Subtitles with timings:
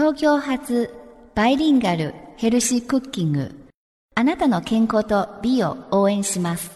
[0.00, 0.94] 東京発
[1.34, 3.54] バイリンガルヘルシークッキング。
[4.14, 6.70] あなたの健康と美を応援します。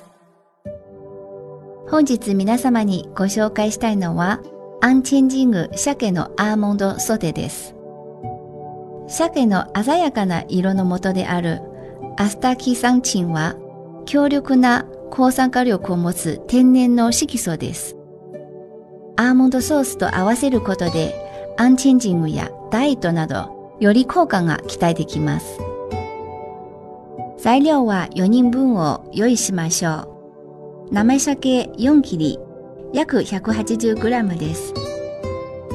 [1.89, 4.41] 本日皆様にご紹介したいのは
[4.83, 7.75] アンチェンジング鮭のアーモンドソテです。
[9.09, 11.63] 鮭の鮮やかな色の元である
[12.19, 13.55] アスタキサンチンは
[14.05, 17.97] 強力な抗酸化力を持つ天然の色素です。
[19.17, 25.61] アーモンドソースと合わせることでアンチェンジングやダイエットなどより効果が期待できます。
[27.39, 30.93] 材料は4人分を用意しましょう。
[30.93, 32.41] 生鮭4切り
[32.93, 34.75] 約 180g です。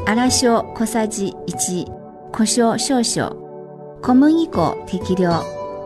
[0.05, 1.85] 粗塩小さじ1
[2.33, 4.01] 胡椒少々。
[4.01, 5.29] 小麦粉適量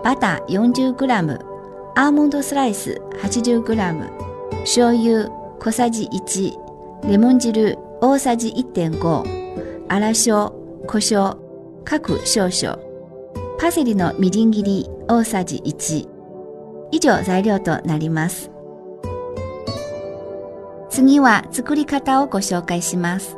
[0.04, 1.40] バター 40g
[1.96, 4.10] アーモンドスライス 80g
[4.62, 11.38] 醤油小さじ1レモン汁大さじ1.5粗塩胡椒
[11.86, 12.78] 各少々。
[13.58, 16.10] パセリのみじん切り大さじ1
[16.92, 18.52] 以上材料となります。
[20.90, 23.38] 次は作り方をご紹介します。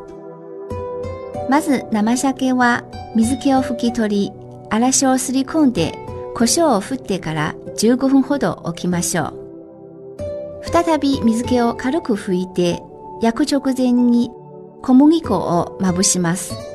[1.48, 2.84] まず生鮭は
[3.16, 4.32] 水気を拭き取り
[4.72, 5.94] 粗塩をすり込んで
[6.34, 10.64] 胡椒を振ってから15分ほど置きましょう。
[10.64, 12.82] 再び水気を軽く拭いて
[13.22, 14.32] 焼く直前に
[14.82, 16.75] 小麦粉をまぶします。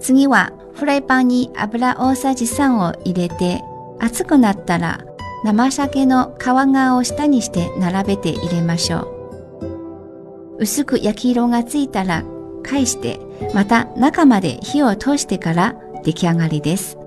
[0.00, 3.62] 次はフライパンに油大さじ3を入れて
[3.98, 5.04] 熱くなったら
[5.44, 10.56] 生鮭の皮側を下にして並べて入れましょう。
[10.60, 12.24] 薄く焼き色がついたら
[12.62, 13.18] 返して
[13.54, 16.98] また中まで火を通してから出来上がりです。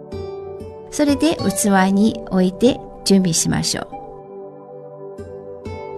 [0.91, 3.88] それで器に置いて準備しましょう。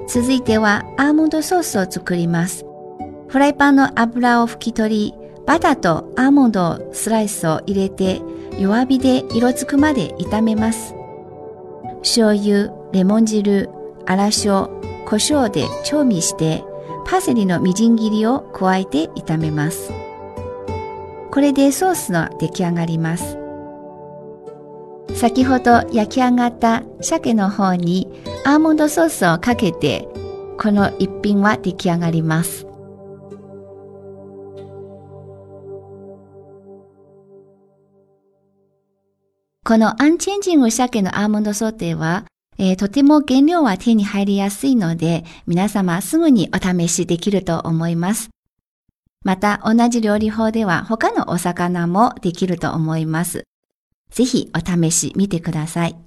[0.07, 2.65] 続いてはアーモンドソースを作ります。
[3.27, 8.21] フライパンの油を拭き取りバターとアーモンドスライスを入れて
[8.59, 10.95] 弱火で色づくまで炒めます
[12.05, 13.69] 醤油、レモン汁、
[14.07, 14.69] 粗塩、
[15.05, 16.63] 胡椒で調味して
[17.05, 19.91] パセリのみじん切りを加えて炒めます。
[21.31, 23.37] これでソースの出来上がります。
[25.13, 28.07] 先ほど焼き上がった鮭の方に
[28.45, 30.07] アーモンドソースをかけて
[30.59, 32.64] この一品は出来上がります。
[39.65, 42.25] このアンチェンジング鮭のアーモンドソーテーは
[42.57, 48.29] えー、とても原料は手に入りやすいので、皆様すぐにお試しできると思います。
[49.23, 53.43] また、同じ料理法では他のお魚もできると思います。
[54.09, 56.04] ぜひお試し見てください。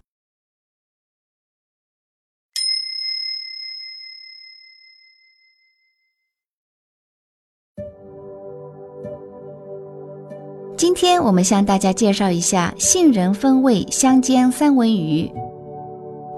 [10.79, 15.29] 今天我们向大家介绍一下杏仁风味香煎三文鱼。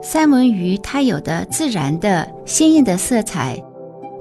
[0.02, 3.62] 三文鱼它有的自然的鲜艳的色彩，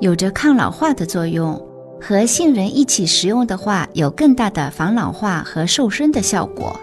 [0.01, 1.57] 有着抗老化的作用，
[2.01, 6.77] 和杏仁一起食用的话，有更大的防老化和瘦身的效果。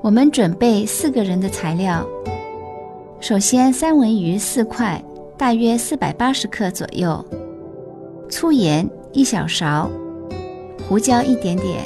[0.00, 2.06] 我们准备四个人的材料，
[3.20, 5.04] 首先三文鱼四块，
[5.36, 7.22] 大约四百八十克左右，
[8.30, 9.90] 粗盐一小勺，
[10.88, 11.84] 胡椒一点点，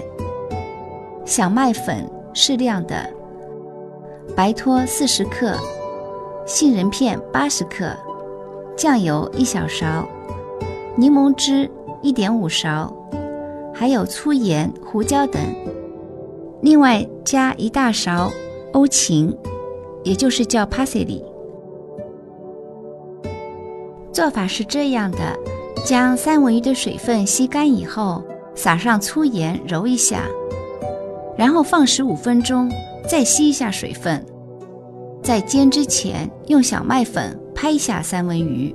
[1.24, 3.08] 小麦粉适量的。
[4.36, 5.56] 白托四十克，
[6.44, 7.96] 杏仁片八十克，
[8.76, 10.06] 酱油一小勺，
[10.96, 11.70] 柠檬汁
[12.02, 12.94] 一点五勺，
[13.72, 15.40] 还有粗盐、胡椒等。
[16.60, 18.30] 另外加一大勺
[18.74, 19.34] 欧芹，
[20.02, 21.22] 也就是叫 parsley。
[24.12, 25.18] 做法是这样的：
[25.84, 28.24] 将三文鱼的水分吸干以后，
[28.54, 30.22] 撒上粗盐揉一下，
[31.36, 32.70] 然后放十五分钟。
[33.06, 34.24] 再吸一下水分，
[35.22, 38.74] 在煎之前用小麦粉拍一下三文鱼，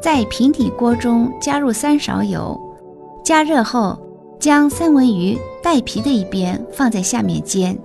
[0.00, 2.58] 在平底锅中加入三勺油，
[3.22, 3.98] 加热后
[4.40, 7.78] 将三文鱼带皮的一边放在下面煎，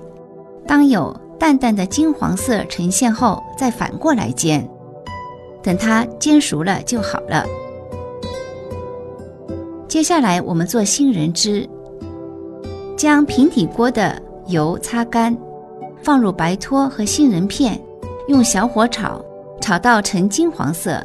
[0.66, 4.66] 当有淡淡的金黄色呈现后再反过来煎，
[5.62, 7.46] 等它煎熟了就好了。
[9.90, 11.68] 接下来我们做杏仁汁，
[12.96, 14.22] 将平底锅的。
[14.48, 15.38] 油擦干，
[16.02, 17.80] 放入白托和杏仁片，
[18.28, 19.24] 用小火炒，
[19.62, 21.00] 炒到呈金黄色，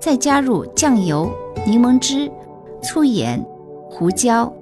[0.00, 1.30] 再加入酱油、
[1.64, 2.28] 柠檬汁、
[2.82, 3.40] 粗盐、
[3.88, 4.52] 胡椒，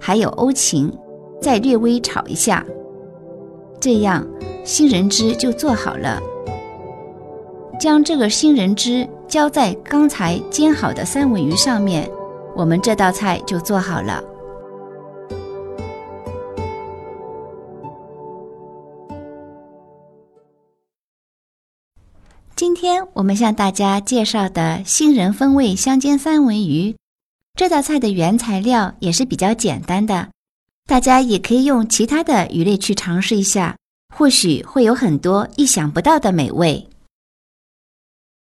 [0.00, 0.92] 还有欧芹，
[1.40, 2.66] 再略微炒一下，
[3.78, 4.26] 这样
[4.64, 6.20] 杏仁汁就做好了。
[7.78, 12.10] 将这个杏仁汁浇在刚才煎好的三文鱼上面，
[12.56, 14.24] 我们这道菜就做好了。
[22.56, 26.96] 今天我们向大家介绍的杏仁风味香煎三文鱼，
[27.54, 30.30] 这道菜的原材料也是比较简单的，
[30.86, 33.76] 大家也可以用其他的鱼类去尝试一下，
[34.14, 36.88] 或许会有很多意想不到的美味。